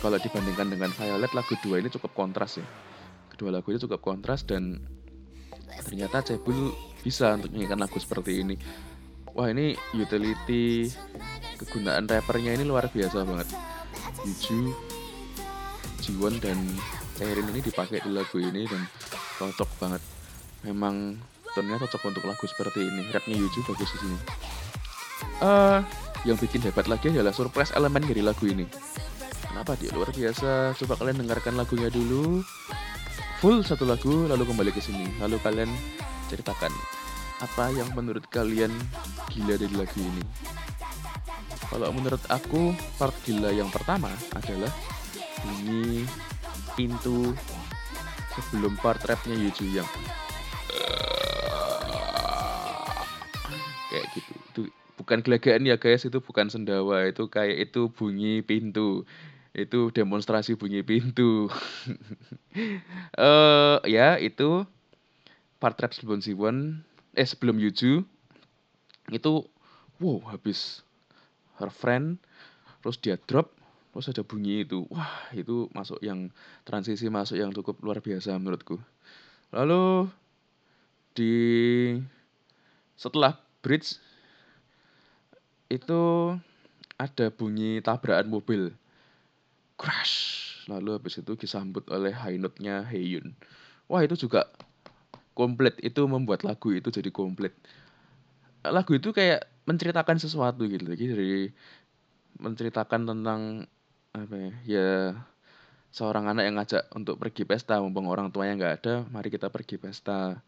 kalau 0.00 0.16
dibandingkan 0.16 0.72
dengan 0.72 0.90
Violet 0.96 1.30
lagu 1.36 1.52
dua 1.60 1.84
ini 1.84 1.92
cukup 1.92 2.16
kontras 2.16 2.56
ya. 2.56 2.66
Kedua 3.28 3.52
lagu 3.52 3.68
ini 3.70 3.78
cukup 3.78 4.00
kontras 4.00 4.40
dan 4.48 4.80
ternyata 5.84 6.24
Cebul 6.24 6.72
bisa 7.04 7.36
untuk 7.36 7.52
menyanyikan 7.52 7.78
lagu 7.78 8.00
seperti 8.00 8.42
ini 8.42 8.56
wah 9.38 9.54
ini 9.54 9.78
utility 9.94 10.90
kegunaan 11.62 12.10
rappernya 12.10 12.58
ini 12.58 12.66
luar 12.66 12.90
biasa 12.90 13.22
banget. 13.22 13.46
Yuju 14.26 14.74
Jiwon 16.02 16.42
dan 16.42 16.58
Erin 17.22 17.46
ini 17.54 17.62
dipakai 17.62 18.02
di 18.02 18.10
lagu 18.10 18.42
ini 18.42 18.66
dan 18.66 18.82
cocok 19.38 19.70
banget. 19.78 20.02
Memang 20.66 21.14
tonnya 21.54 21.78
cocok 21.78 22.10
untuk 22.10 22.26
lagu 22.26 22.44
seperti 22.50 22.82
ini. 22.82 23.06
Rapnya 23.14 23.38
Yuju 23.38 23.62
bagus 23.62 23.94
di 23.94 23.98
sini. 24.02 24.18
Uh, 25.38 25.86
yang 26.26 26.34
bikin 26.34 26.58
hebat 26.66 26.90
lagi 26.90 27.14
adalah 27.14 27.30
surprise 27.30 27.70
elemen 27.78 28.02
dari 28.02 28.26
lagu 28.26 28.42
ini. 28.42 28.66
Kenapa 29.46 29.78
dia 29.78 29.94
luar 29.94 30.10
biasa? 30.10 30.74
Coba 30.74 30.98
kalian 30.98 31.22
dengarkan 31.22 31.54
lagunya 31.54 31.90
dulu. 31.90 32.42
Full 33.38 33.62
satu 33.62 33.86
lagu 33.86 34.26
lalu 34.26 34.42
kembali 34.50 34.74
ke 34.74 34.82
sini. 34.82 35.06
Lalu 35.22 35.38
kalian 35.42 35.70
ceritakan 36.26 36.97
apa 37.38 37.70
yang 37.70 37.86
menurut 37.94 38.26
kalian 38.26 38.74
gila 39.30 39.54
dari 39.54 39.74
lagu 39.74 39.98
ini? 39.98 40.24
Kalau 41.68 41.92
menurut 41.92 42.22
aku, 42.32 42.72
part 42.96 43.14
gila 43.22 43.52
yang 43.52 43.70
pertama 43.70 44.10
adalah 44.34 44.72
bunyi 45.44 46.02
pintu 46.74 47.36
sebelum 48.34 48.74
part 48.78 49.02
rapnya 49.06 49.36
Yuju 49.36 49.66
yang 49.70 49.88
kayak 53.88 54.06
gitu. 54.14 54.32
Itu 54.50 54.62
bukan 55.00 55.18
gelagaan 55.22 55.66
ya 55.66 55.76
guys, 55.78 56.04
itu 56.06 56.18
bukan 56.22 56.50
sendawa, 56.52 57.08
itu 57.08 57.26
kayak 57.26 57.70
itu 57.70 57.90
bunyi 57.92 58.42
pintu. 58.42 59.06
Itu 59.56 59.90
demonstrasi 59.90 60.54
bunyi 60.54 60.86
pintu. 60.86 61.50
uh, 63.18 63.78
ya, 63.98 64.20
itu 64.20 64.64
part 65.58 65.74
rap 65.82 65.90
sebelum 65.90 66.22
Siwon 66.22 66.86
eh 67.18 67.26
sebelum 67.26 67.58
Yuju 67.58 68.06
itu 69.10 69.32
wow 69.98 70.18
habis 70.30 70.86
her 71.58 71.74
friend 71.74 72.22
terus 72.78 73.02
dia 73.02 73.18
drop 73.18 73.50
terus 73.90 74.14
ada 74.14 74.22
bunyi 74.22 74.62
itu. 74.62 74.86
Wah 74.94 75.10
itu 75.34 75.66
masuk 75.74 75.98
yang 75.98 76.30
transisi 76.62 77.10
masuk 77.10 77.34
yang 77.34 77.50
cukup 77.50 77.82
luar 77.82 77.98
biasa 77.98 78.38
menurutku. 78.38 78.78
Lalu 79.50 80.06
di 81.18 81.34
setelah 82.94 83.34
bridge 83.58 83.98
itu 85.66 86.02
ada 86.94 87.26
bunyi 87.34 87.82
tabrakan 87.82 88.30
mobil. 88.30 88.70
Crash! 89.74 90.46
Lalu 90.70 90.94
habis 90.94 91.18
itu 91.18 91.34
disambut 91.34 91.82
oleh 91.90 92.14
high 92.14 92.38
note-nya 92.38 92.86
Heyun 92.86 93.34
wah 93.88 94.04
itu 94.04 94.28
juga 94.28 94.46
komplit 95.38 95.78
itu 95.78 96.02
membuat 96.10 96.42
lagu 96.42 96.74
itu 96.74 96.90
jadi 96.90 97.14
komplit. 97.14 97.54
Lagu 98.66 98.90
itu 98.98 99.14
kayak 99.14 99.46
menceritakan 99.70 100.18
sesuatu 100.18 100.66
gitu 100.66 100.82
jadi 100.82 101.04
dari 101.14 101.54
menceritakan 102.42 103.06
tentang 103.06 103.70
apa 104.18 104.34
ya, 104.34 104.52
ya 104.66 104.90
seorang 105.94 106.26
anak 106.26 106.42
yang 106.42 106.56
ngajak 106.58 106.82
untuk 106.90 107.22
pergi 107.22 107.46
pesta 107.46 107.78
mumpung 107.78 108.10
orang 108.10 108.34
tuanya 108.34 108.58
nggak 108.58 108.74
ada 108.82 108.94
mari 109.14 109.30
kita 109.30 109.46
pergi 109.46 109.78
pesta. 109.78 110.42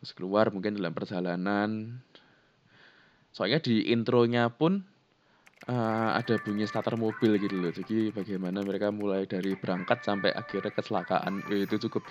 Terus 0.00 0.12
keluar 0.16 0.48
mungkin 0.48 0.80
dalam 0.80 0.96
perjalanan. 0.96 2.00
Soalnya 3.30 3.60
di 3.60 3.92
intronya 3.92 4.48
pun 4.48 4.82
uh, 5.68 6.10
ada 6.16 6.38
bunyi 6.42 6.66
starter 6.66 6.98
mobil 6.98 7.38
gitu 7.38 7.58
loh. 7.58 7.72
Jadi 7.74 8.10
bagaimana 8.10 8.62
mereka 8.62 8.90
mulai 8.90 9.28
dari 9.28 9.54
berangkat 9.54 10.02
sampai 10.02 10.34
akhirnya 10.34 10.72
kecelakaan. 10.74 11.46
Itu 11.50 11.78
cukup 11.88 12.02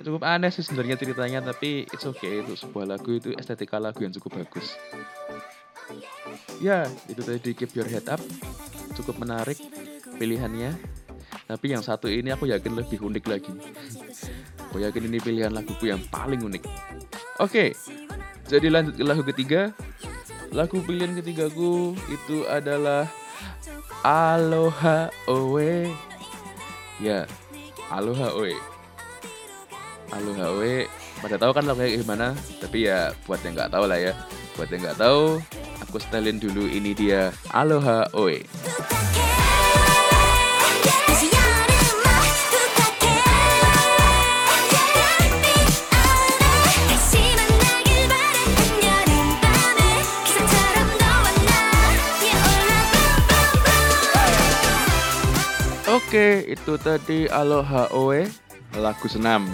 cukup 0.00 0.22
aneh 0.24 0.52
sih 0.52 0.64
sebenarnya 0.64 0.96
ceritanya 1.00 1.40
tapi 1.44 1.88
it's 1.88 2.04
okay. 2.04 2.44
Itu 2.44 2.58
sebuah 2.58 2.98
lagu 2.98 3.16
itu 3.16 3.32
estetika 3.36 3.80
lagu 3.80 4.02
yang 4.04 4.12
cukup 4.12 4.44
bagus. 4.44 4.76
Ya 6.60 6.84
itu 7.08 7.20
tadi 7.24 7.54
keep 7.56 7.72
your 7.72 7.88
head 7.88 8.04
up. 8.10 8.20
Cukup 8.98 9.20
menarik 9.20 9.56
pilihannya. 10.18 10.76
Tapi 11.48 11.72
yang 11.72 11.80
satu 11.80 12.12
ini 12.12 12.28
aku 12.28 12.44
yakin 12.48 12.76
lebih 12.76 13.00
unik 13.00 13.24
lagi. 13.24 13.52
Aku 14.68 14.84
yakin 14.84 15.08
ini 15.08 15.16
pilihan 15.16 15.48
laguku 15.48 15.88
yang 15.88 16.00
paling 16.12 16.44
unik. 16.44 16.64
Oke 17.40 17.72
jadi 18.48 18.72
lanjut 18.72 18.96
ke 18.96 19.04
lagu 19.04 19.22
ketiga 19.28 19.76
lagu 20.52 20.80
pilihan 20.84 21.12
ketigaku 21.18 21.92
itu 22.08 22.44
adalah 22.48 23.08
Aloha 24.02 25.10
Oe. 25.26 25.90
Ya 27.02 27.28
Aloha 27.92 28.32
Oe. 28.34 28.54
Aloha 30.14 30.44
Oe. 30.56 30.88
Pada 31.18 31.34
tahu 31.34 31.50
kan 31.50 31.66
lagunya 31.66 31.98
gimana 31.98 32.30
tapi 32.62 32.86
ya 32.86 33.10
buat 33.26 33.42
yang 33.42 33.58
nggak 33.58 33.72
tahu 33.74 33.84
lah 33.90 33.98
ya. 33.98 34.12
Buat 34.54 34.68
yang 34.70 34.82
nggak 34.86 34.98
tahu 34.98 35.42
aku 35.88 35.96
setelin 35.96 36.36
dulu 36.36 36.68
ini 36.68 36.92
dia 36.92 37.32
Aloha 37.48 38.04
Oe 38.12 38.44
Oke, 56.08 56.40
itu 56.48 56.80
tadi 56.80 57.28
Aloha 57.28 57.92
Oe 57.92 58.24
lagu 58.80 59.04
senam. 59.12 59.44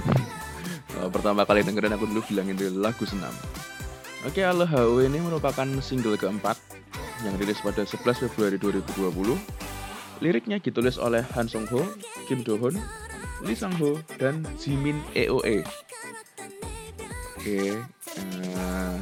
Oh, 1.02 1.10
pertama 1.10 1.42
kali 1.42 1.66
dengerin 1.66 1.98
aku 1.98 2.06
dulu 2.06 2.22
bilang 2.30 2.46
itu 2.46 2.70
lagu 2.70 3.02
senam. 3.02 3.34
Oke, 4.22 4.46
Aloha 4.46 4.86
Oe 4.86 5.10
ini 5.10 5.18
merupakan 5.18 5.66
single 5.82 6.14
keempat 6.14 6.54
yang 7.26 7.34
rilis 7.42 7.58
pada 7.58 7.82
11 7.82 8.30
Februari 8.30 8.54
2020. 8.62 9.34
Liriknya 10.22 10.62
ditulis 10.62 10.94
oleh 10.94 11.26
Han 11.34 11.50
Song 11.50 11.66
Ho, 11.74 11.82
Kim 12.30 12.46
Do 12.46 12.54
Hoon, 12.54 12.78
Lee 13.42 13.58
Sang 13.58 13.74
Ho, 13.82 13.98
dan 14.22 14.46
Jimin 14.54 15.02
EOE. 15.18 15.66
Oke, 17.34 17.82
uh, 18.54 18.94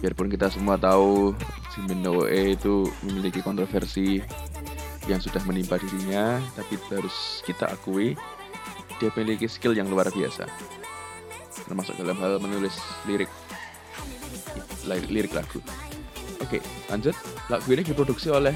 biarpun 0.00 0.32
kita 0.32 0.48
semua 0.48 0.80
tahu 0.80 1.36
Jimin 1.76 2.00
EOE 2.08 2.56
itu 2.56 2.88
memiliki 3.04 3.44
kontroversi 3.44 4.24
yang 5.08 5.24
sudah 5.24 5.40
menimpa 5.48 5.80
dirinya, 5.80 6.36
tapi 6.52 6.76
harus 6.92 7.40
kita 7.48 7.72
akui 7.72 8.12
dia 9.00 9.08
memiliki 9.16 9.48
skill 9.48 9.72
yang 9.72 9.88
luar 9.88 10.12
biasa. 10.12 10.44
Termasuk 11.64 11.96
dalam 11.96 12.18
hal 12.20 12.36
menulis 12.38 12.76
lirik 13.08 13.30
lirik 14.88 15.32
lagu. 15.32 15.64
Oke, 16.44 16.60
lanjut. 16.92 17.16
Lagu 17.48 17.68
ini 17.72 17.82
diproduksi 17.84 18.28
oleh 18.28 18.54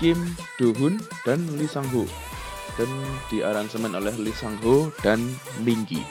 Kim 0.00 0.18
Do 0.56 0.72
Hoon 0.76 1.00
dan 1.24 1.40
Lee 1.56 1.70
Sang 1.70 1.86
Ho 1.94 2.08
dan 2.78 2.88
diaransemen 3.28 3.92
oleh 3.96 4.14
Lee 4.16 4.34
Sang 4.34 4.56
Ho 4.62 4.94
dan 5.02 5.20
Minggi. 5.64 6.04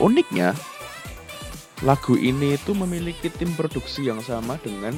Uniknya, 0.00 0.56
lagu 1.84 2.16
ini 2.16 2.56
itu 2.56 2.72
memiliki 2.72 3.28
tim 3.28 3.52
produksi 3.54 4.08
yang 4.08 4.18
sama 4.24 4.56
dengan 4.64 4.96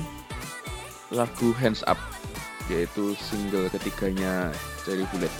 lagu 1.12 1.52
Hands 1.58 1.82
Up 1.84 2.11
yaitu 2.70 3.16
single 3.18 3.66
ketiganya 3.72 4.52
dari 4.86 5.02
Bullet. 5.10 5.32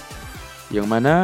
Yang 0.72 0.86
mana 0.88 1.14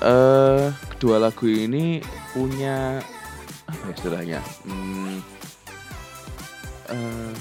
uh, 0.00 0.70
kedua 0.96 1.20
lagu 1.20 1.44
ini 1.48 2.00
punya 2.32 3.02
apa 3.64 3.86
istilahnya 3.96 4.40
hmm, 4.64 5.16
uh, 6.92 7.32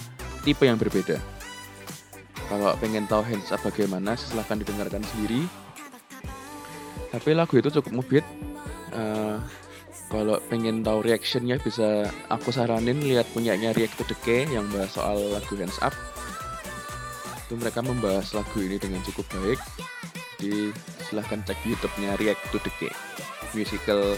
tipe 0.44 0.64
yang 0.68 0.80
berbeda. 0.80 1.20
Kalau 2.52 2.76
pengen 2.78 3.08
tahu 3.08 3.24
hands 3.24 3.50
up 3.56 3.64
bagaimana 3.64 4.20
silahkan 4.20 4.60
didengarkan 4.60 5.02
sendiri. 5.16 5.48
Tapi 7.10 7.30
lagu 7.38 7.56
itu 7.58 7.70
cukup 7.70 8.04
mubit. 8.04 8.26
Uh, 8.94 9.42
kalau 10.14 10.38
pengen 10.46 10.86
tahu 10.86 11.02
reactionnya 11.02 11.58
bisa 11.58 12.06
aku 12.30 12.54
saranin 12.54 13.02
lihat 13.02 13.26
punyanya 13.34 13.74
React 13.74 13.96
to 13.98 14.14
Decay 14.14 14.46
yang 14.46 14.70
bahas 14.70 14.94
soal 14.94 15.18
lagu 15.34 15.58
Hands 15.58 15.82
Up 15.82 15.94
itu 17.54 17.62
mereka 17.62 17.86
membahas 17.86 18.34
lagu 18.34 18.66
ini 18.66 18.82
dengan 18.82 18.98
cukup 19.06 19.30
baik 19.38 19.62
di 20.42 20.74
silahkan 21.06 21.46
cek 21.46 21.62
YouTube-nya 21.70 22.18
React 22.18 22.42
to 22.50 22.58
the 22.66 22.74
Game. 22.82 22.98
Musical 23.54 24.18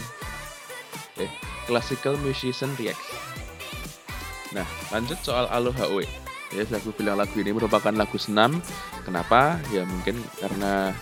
eh 1.20 1.28
classical 1.68 2.16
musician 2.24 2.72
react. 2.80 2.96
Nah 4.56 4.64
lanjut 4.88 5.20
soal 5.20 5.52
Aloha 5.52 5.84
Oe 5.92 6.08
ya 6.48 6.64
aku 6.64 6.96
bilang 6.96 7.20
lagu 7.20 7.36
ini 7.36 7.52
merupakan 7.52 7.92
lagu 7.92 8.16
senam. 8.16 8.56
Kenapa? 9.04 9.60
Ya 9.68 9.84
mungkin 9.84 10.16
karena 10.40 10.96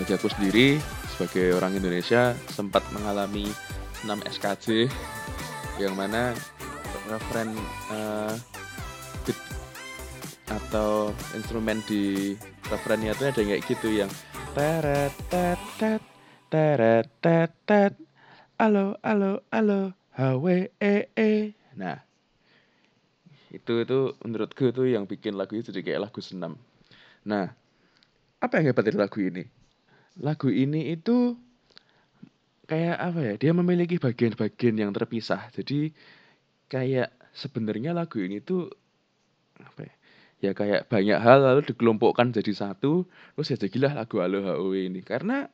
bagi 0.00 0.16
aku 0.16 0.32
sendiri 0.32 0.80
sebagai 1.12 1.52
orang 1.52 1.76
Indonesia 1.76 2.32
sempat 2.48 2.80
mengalami 2.96 3.52
senam 4.00 4.24
SKJ 4.24 4.88
yang 5.76 5.92
mana 6.00 6.32
referen 7.12 7.52
uh, 7.92 8.32
atau 10.46 11.10
instrumen 11.34 11.82
di 11.90 12.34
refrennya 12.70 13.14
itu 13.14 13.22
ada 13.26 13.42
kayak 13.42 13.62
gitu 13.66 13.88
yang 13.90 14.10
teret 14.54 15.14
tet 15.26 15.60
tet 15.78 16.02
teret 16.46 17.06
tet 17.18 17.50
tet 17.66 17.92
alo 18.56 18.94
alo 19.02 19.42
alo 19.50 19.90
hw 20.14 20.46
e 20.78 20.94
e. 21.12 21.30
Nah 21.74 21.98
itu 23.50 23.72
itu 23.82 23.98
menurutku 24.22 24.70
itu 24.70 24.82
yang 24.86 25.04
bikin 25.08 25.34
lagu 25.34 25.58
itu 25.58 25.74
jadi 25.74 25.82
kayak 25.82 26.10
lagu 26.10 26.20
senam. 26.22 26.54
Nah 27.26 27.50
apa 28.38 28.62
yang 28.62 28.70
hebat 28.70 28.86
dari 28.86 28.98
lagu 29.00 29.18
ini? 29.18 29.44
Lagu 30.22 30.48
ini 30.48 30.94
itu 30.94 31.34
kayak 32.70 32.96
apa 33.02 33.20
ya? 33.20 33.34
Dia 33.36 33.52
memiliki 33.52 33.98
bagian-bagian 33.98 34.78
yang 34.78 34.94
terpisah. 34.94 35.50
Jadi 35.52 35.90
kayak 36.70 37.10
sebenarnya 37.34 37.92
lagu 37.92 38.22
ini 38.22 38.40
tuh 38.40 38.70
apa 39.56 39.88
ya 39.88 39.95
ya 40.44 40.52
kayak 40.52 40.88
banyak 40.92 41.16
hal 41.16 41.42
lalu 41.42 41.64
dikelompokkan 41.72 42.30
jadi 42.34 42.52
satu 42.52 43.08
terus 43.34 43.48
ya 43.52 43.56
jadilah 43.56 43.92
lagu 43.96 44.20
Aloha 44.20 44.60
Oe 44.60 44.88
ini. 44.88 45.00
Karena 45.00 45.48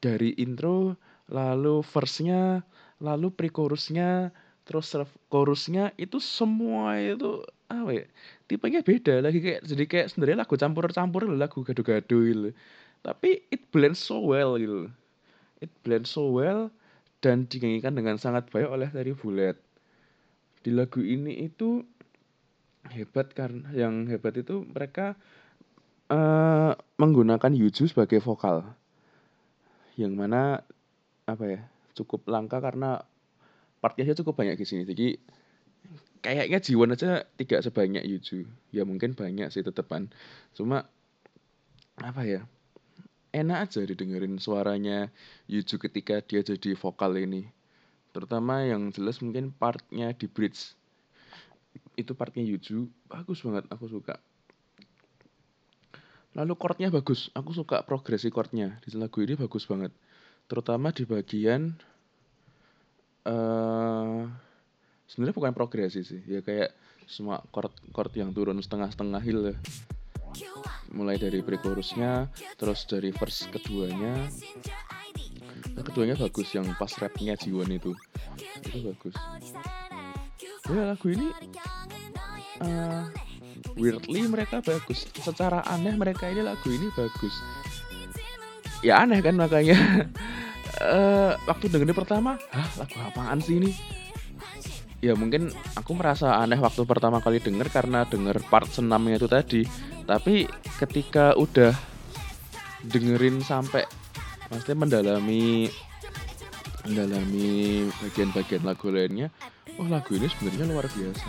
dari 0.00 0.32
intro 0.40 0.96
lalu 1.28 1.82
verse-nya 1.82 2.64
lalu 3.02 3.28
pre-chorusnya 3.34 4.32
terus 4.66 4.90
chorusnya 5.30 5.94
itu 6.00 6.18
semua 6.18 6.98
itu 6.98 7.44
apa 7.68 7.90
ya 7.92 8.04
tipenya 8.48 8.80
beda. 8.82 9.20
Lagi 9.20 9.38
kayak 9.42 9.60
jadi 9.66 9.84
kayak 9.84 10.06
sebenarnya 10.14 10.38
lagu 10.46 10.54
campur-campur 10.56 11.28
lagu 11.30 11.62
gado-gado 11.62 12.18
gitu. 12.24 12.50
Tapi 13.04 13.46
it 13.52 13.68
blends 13.70 14.02
so 14.02 14.18
well 14.18 14.58
gitu 14.58 14.90
it 15.60 15.72
blends 15.84 16.12
so 16.12 16.28
well 16.28 16.68
dan 17.24 17.48
dinyanyikan 17.48 17.96
dengan 17.96 18.20
sangat 18.20 18.48
baik 18.52 18.68
oleh 18.68 18.88
dari 18.92 19.16
Bullet 19.16 19.56
di 20.60 20.74
lagu 20.74 21.00
ini 21.00 21.46
itu 21.46 21.86
hebat 22.92 23.32
karena 23.32 23.66
yang 23.74 24.06
hebat 24.10 24.36
itu 24.38 24.62
mereka 24.66 25.16
uh, 26.10 26.74
menggunakan 26.98 27.52
Yuju 27.52 27.90
sebagai 27.90 28.22
vokal. 28.22 28.66
Yang 29.96 30.12
mana 30.14 30.42
apa 31.26 31.44
ya 31.48 31.60
cukup 31.96 32.28
langka 32.28 32.60
karena 32.60 33.02
partnya 33.80 34.12
cukup 34.14 34.36
banyak 34.36 34.60
di 34.60 34.66
sini. 34.66 34.82
Jadi 34.84 35.16
kayaknya 36.20 36.58
Jiwon 36.58 36.94
aja 36.94 37.24
tidak 37.38 37.60
sebanyak 37.64 38.04
Yuju. 38.04 38.44
Ya 38.74 38.82
mungkin 38.82 39.14
banyak 39.14 39.50
sih 39.50 39.64
tetepan. 39.64 40.10
Cuma 40.52 40.86
apa 41.96 42.22
ya 42.28 42.44
enak 43.32 43.68
aja 43.68 43.80
didengerin 43.84 44.36
suaranya 44.40 45.08
Yuju 45.48 45.80
ketika 45.80 46.20
dia 46.24 46.44
jadi 46.44 46.76
vokal 46.76 47.16
ini. 47.20 47.48
Terutama 48.16 48.64
yang 48.64 48.88
jelas 48.96 49.20
mungkin 49.20 49.52
partnya 49.52 50.16
di 50.16 50.24
bridge 50.24 50.72
itu 51.96 52.12
partnya 52.12 52.44
Yuju. 52.44 52.86
Bagus 53.08 53.42
banget 53.42 53.64
aku 53.72 53.88
suka. 53.88 54.20
Lalu 56.36 56.52
chordnya 56.60 56.92
bagus. 56.92 57.32
Aku 57.32 57.56
suka 57.56 57.80
progresi 57.88 58.28
chordnya. 58.28 58.76
Di 58.84 58.92
lagu 58.92 59.24
ini 59.24 59.34
bagus 59.34 59.64
banget. 59.64 59.90
Terutama 60.46 60.92
di 60.92 61.08
bagian 61.08 61.72
uh, 63.24 64.28
sebenarnya 65.08 65.34
bukan 65.34 65.52
progresi 65.56 66.04
sih. 66.04 66.20
Ya 66.28 66.44
kayak 66.44 66.76
semua 67.08 67.40
chord 67.50 67.72
chord 67.90 68.12
yang 68.12 68.36
turun 68.36 68.60
setengah-setengah 68.60 69.22
hill 69.24 69.40
ya. 69.50 69.56
Mulai 70.92 71.16
dari 71.16 71.40
pre-chorusnya 71.40 72.28
terus 72.60 72.84
dari 72.84 73.10
verse 73.16 73.48
keduanya. 73.48 74.28
Nah, 75.72 75.84
keduanya 75.84 76.20
bagus 76.20 76.52
yang 76.52 76.68
pas 76.76 76.92
rapnya 77.00 77.32
Jiwon 77.36 77.72
itu. 77.72 77.96
Itu 78.60 78.92
bagus. 78.92 79.16
Ya 80.66 80.82
lagu 80.92 81.06
ini 81.08 81.30
uh, 82.62 83.08
weirdly 83.76 84.26
mereka 84.26 84.62
bagus. 84.64 85.08
Secara 85.16 85.64
aneh 85.66 85.94
mereka 85.96 86.28
ini 86.30 86.42
lagu 86.44 86.68
ini 86.70 86.88
bagus. 86.94 87.34
Ya 88.84 89.02
aneh 89.02 89.20
kan 89.20 89.36
makanya. 89.36 90.08
Uh, 90.80 91.32
waktu 91.50 91.72
dengerin 91.72 91.96
pertama 91.96 92.36
hah 92.52 92.68
lagu 92.80 92.96
apaan 93.02 93.40
sih 93.40 93.58
ini? 93.60 93.70
Ya 95.04 95.12
mungkin 95.12 95.52
aku 95.76 95.92
merasa 95.92 96.40
aneh 96.40 96.56
waktu 96.56 96.82
pertama 96.88 97.20
kali 97.20 97.38
denger 97.38 97.68
karena 97.68 98.08
denger 98.08 98.40
part 98.48 98.68
senamnya 98.68 99.20
itu 99.20 99.28
tadi. 99.28 99.62
Tapi 100.06 100.46
ketika 100.78 101.34
udah 101.34 101.74
dengerin 102.86 103.42
sampai 103.42 103.82
maksudnya 104.50 104.78
mendalami 104.78 105.66
mendalami 106.86 107.50
bagian-bagian 107.98 108.62
lagu 108.62 108.94
lainnya 108.94 109.28
oh 109.82 109.86
lagu 109.90 110.14
ini 110.14 110.30
sebenarnya 110.30 110.64
luar 110.70 110.86
biasa 110.86 111.28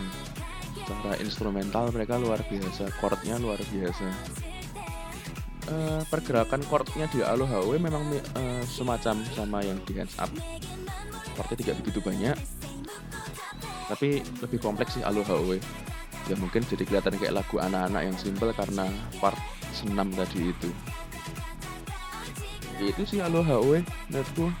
secara 0.88 1.20
instrumental 1.20 1.92
mereka 1.92 2.16
luar 2.16 2.40
biasa 2.48 2.88
chordnya 2.96 3.36
luar 3.36 3.60
biasa. 3.60 4.08
Uh, 5.68 6.00
pergerakan 6.08 6.64
chordnya 6.64 7.04
di 7.12 7.20
Aloha 7.20 7.60
memang 7.76 8.08
uh, 8.08 8.64
semacam 8.64 9.20
sama 9.36 9.60
yang 9.60 9.76
di 9.84 10.00
Hands 10.00 10.16
Up. 10.16 10.32
Chordnya 11.36 11.56
tidak 11.60 11.84
begitu 11.84 12.00
banyak 12.00 12.40
tapi 13.88 14.20
lebih 14.44 14.60
kompleks 14.60 15.00
sih 15.00 15.02
Aloha 15.02 15.56
ya 16.28 16.36
mungkin 16.36 16.60
jadi 16.68 16.84
kelihatan 16.84 17.16
kayak 17.16 17.40
lagu 17.40 17.56
anak-anak 17.56 18.04
yang 18.04 18.16
simple 18.20 18.52
karena 18.52 18.84
part 19.16 19.40
senam 19.72 20.12
tadi 20.12 20.52
itu. 20.52 20.70
Itu 22.78 23.02
sih 23.08 23.24
Aloha 23.24 23.58
menurutku 24.12 24.52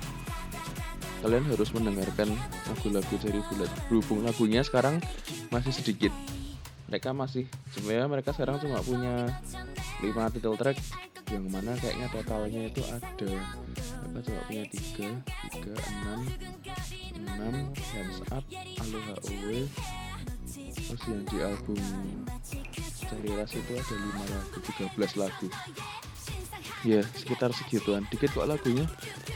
kalian 1.22 1.44
harus 1.50 1.70
mendengarkan 1.74 2.28
lagu-lagu 2.70 3.14
dari 3.18 3.40
bulat. 3.50 3.70
Berhubung 3.90 4.20
lagunya 4.22 4.62
sekarang 4.62 5.02
masih 5.50 5.72
sedikit. 5.74 6.12
Mereka 6.88 7.12
masih 7.12 7.44
sebenarnya 7.74 8.08
mereka 8.08 8.30
sekarang 8.32 8.56
cuma 8.62 8.80
punya 8.80 9.28
5 10.00 10.34
title 10.38 10.56
track. 10.56 10.78
Yang 11.28 11.46
mana 11.52 11.76
kayaknya 11.76 12.08
totalnya 12.08 12.60
itu 12.72 12.82
ada 12.88 13.30
mereka 14.08 14.20
cuma 14.24 14.40
punya 14.48 14.64
tiga 14.72 15.08
tiga 15.52 15.74
enam 15.92 16.20
enam 17.12 17.54
hands 17.76 18.18
up 18.32 18.44
aloha 18.80 19.14
owe 19.28 19.60
terus 20.64 21.02
yang 21.04 21.22
di 21.28 21.38
album 21.44 21.80
cari 23.08 23.30
ras 23.36 23.52
itu 23.52 23.72
ada 23.76 23.94
lima 24.00 24.24
lagu 24.24 24.58
13 24.96 25.20
lagu. 25.20 25.48
Ya 26.86 27.00
sekitar 27.16 27.50
segituan. 27.56 28.04
Dikit 28.12 28.32
kok 28.36 28.48
lagunya. 28.48 28.84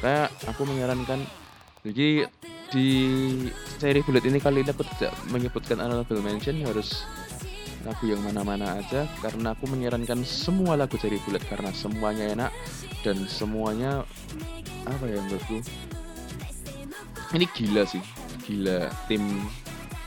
Kayak 0.01 0.33
aku 0.49 0.63
menyarankan 0.69 1.25
jadi 1.83 2.31
di 2.73 2.89
seri 3.77 4.01
bullet 4.07 4.25
ini 4.25 4.39
kali 4.39 4.63
ini 4.63 4.71
aku 4.71 4.87
tidak 4.97 5.13
menyebutkan 5.29 5.83
honorable 5.83 6.23
mention 6.23 6.63
harus 6.63 7.05
lagu 7.83 8.07
yang 8.07 8.23
mana-mana 8.23 8.79
aja 8.79 9.11
karena 9.19 9.55
aku 9.55 9.67
menyarankan 9.67 10.23
semua 10.23 10.79
lagu 10.79 10.95
dari 10.95 11.19
Bullet 11.27 11.43
karena 11.51 11.75
semuanya 11.75 12.25
enak 12.31 12.51
dan 13.03 13.27
semuanya 13.27 14.07
apa 14.87 15.05
ya 15.11 15.19
menurutku? 15.19 15.59
Ini 17.35 17.47
gila 17.51 17.83
sih 17.91 18.03
gila 18.47 18.87
tim 19.11 19.23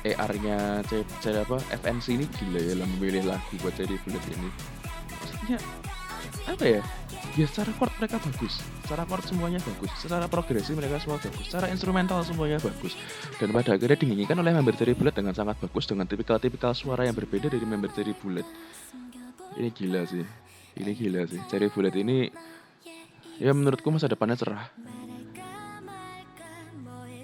ER-nya 0.08 0.86
cara 1.20 1.44
apa 1.44 1.58
FNC 1.84 2.06
ini 2.16 2.26
gila 2.40 2.60
ya 2.64 2.72
dalam 2.80 2.90
memilih 2.96 3.28
lagu 3.28 3.52
buat 3.60 3.76
dari 3.76 4.00
Bullet 4.08 4.24
ini. 4.32 4.50
Maksudnya 5.12 5.58
apa 6.48 6.64
ya 6.64 6.82
ya 7.36 7.46
secara 7.52 7.72
chord 7.76 7.94
mereka 8.00 8.18
bagus. 8.24 8.64
Secara 8.84 9.04
chord 9.04 9.24
semuanya 9.28 9.60
bagus. 9.60 9.92
Secara 10.00 10.26
progresi 10.32 10.72
mereka 10.72 11.04
semua 11.04 11.20
bagus. 11.20 11.46
Secara 11.48 11.68
instrumental 11.68 12.24
semuanya 12.24 12.60
bagus. 12.64 12.96
Dan 13.36 13.52
pada 13.52 13.76
akhirnya 13.76 14.00
dinyanyikan 14.00 14.40
oleh 14.40 14.56
member 14.56 14.76
dari 14.76 14.96
Bullet 14.96 15.16
dengan 15.16 15.36
sangat 15.36 15.60
bagus 15.60 15.86
dengan 15.86 16.08
tipikal-tipikal 16.08 16.72
suara 16.72 17.04
yang 17.04 17.16
berbeda 17.16 17.52
dari 17.52 17.66
member 17.68 17.92
dari 17.92 18.16
Bullet. 18.16 18.48
Ini 19.60 19.70
gila 19.72 20.02
sih. 20.08 20.24
Ini 20.80 20.92
gila 20.96 21.22
sih. 21.28 21.40
Cherry 21.52 21.68
Bullet 21.68 21.96
ini 22.00 22.32
ya 23.40 23.52
menurutku 23.52 23.92
masa 23.92 24.08
depannya 24.08 24.40
cerah. 24.40 24.72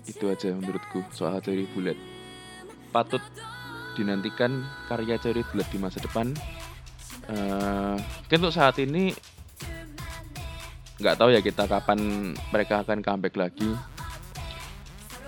Itu 0.04 0.28
aja 0.28 0.52
menurutku 0.52 1.08
soal 1.15 1.39
Cherry 1.39 1.67
Bullet. 1.71 1.95
Patut 2.91 3.24
dinantikan 3.95 4.67
karya 4.91 5.15
Cherry 5.24 5.47
Bullet 5.47 5.67
di 5.71 5.80
masa 5.80 6.04
depan. 6.04 6.36
Uh, 7.32 7.95
untuk 8.28 8.50
saat 8.52 8.76
ini 8.82 9.13
nggak 11.02 11.18
tahu 11.18 11.34
ya 11.34 11.42
kita 11.42 11.66
kapan 11.66 12.32
mereka 12.54 12.86
akan 12.86 13.02
comeback 13.02 13.36
lagi. 13.36 13.70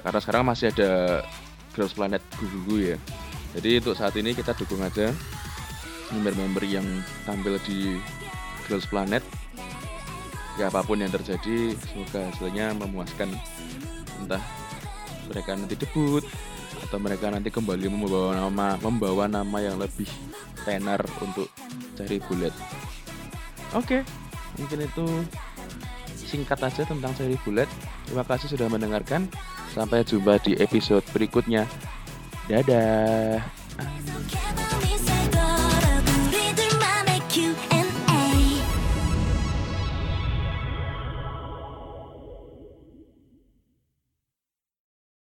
Karena 0.05 0.19
sekarang 0.21 0.43
masih 0.45 0.69
ada 0.69 1.23
Girls 1.73 1.97
Planet 1.97 2.21
Gugu 2.37 2.93
ya. 2.93 2.97
Jadi 3.57 3.81
untuk 3.81 3.97
saat 3.97 4.13
ini 4.15 4.37
kita 4.37 4.53
dukung 4.53 4.81
aja 4.85 5.09
member-member 6.13 6.63
yang 6.69 6.85
tampil 7.25 7.57
di 7.65 7.97
Girls 8.69 8.85
Planet. 8.85 9.25
Ya 10.61 10.69
apa 10.69 10.85
pun 10.85 11.01
yang 11.01 11.09
terjadi 11.09 11.73
semoga 11.81 12.29
hasilnya 12.29 12.77
memuaskan. 12.77 13.33
Entah 14.21 14.43
mereka 15.27 15.57
nanti 15.57 15.73
debut 15.73 16.21
atau 16.83 16.97
mereka 16.99 17.31
nanti 17.31 17.49
kembali 17.49 17.87
membawa 17.87 18.35
nama 18.35 18.75
membawa 18.83 19.25
nama 19.31 19.57
yang 19.63 19.79
lebih 19.79 20.05
tenar 20.67 20.99
untuk 21.23 21.47
cari 21.95 22.19
bullet 22.27 22.53
oke 23.71 23.85
okay, 23.87 24.01
mungkin 24.59 24.79
itu 24.83 25.05
singkat 26.33 26.57
aja 26.65 26.81
tentang 26.81 27.13
seri 27.13 27.37
Bullet. 27.45 27.69
Terima 28.09 28.25
kasih 28.25 28.49
sudah 28.49 28.65
mendengarkan. 28.65 29.29
Sampai 29.69 30.01
jumpa 30.01 30.41
di 30.41 30.57
episode 30.57 31.05
berikutnya. 31.13 31.69
Dadah. 32.49 33.45